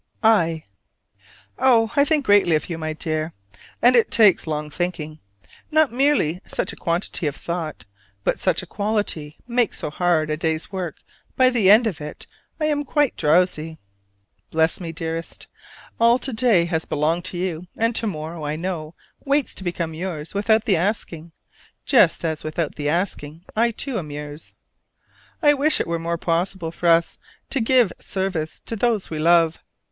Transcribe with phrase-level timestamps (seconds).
[0.23, 0.63] I.
[1.59, 3.33] Oh, I think greatly of you, my dear;
[3.83, 5.19] and it takes long thinking.
[5.69, 7.85] Not merely such a quantity of thought,
[8.23, 12.01] but such a quality, makes so hard a day's work that by the end of
[12.01, 12.25] it
[12.59, 13.77] I am quite drowsy.
[14.49, 15.45] Bless me, dearest;
[15.99, 19.93] all to day has belonged to you; and to morrow, I know, waits to become
[19.93, 21.31] yours without the asking:
[21.85, 24.55] just as without the asking I too am yours.
[25.43, 27.19] I wish it were more possible for us
[27.51, 29.59] to give service to those we love.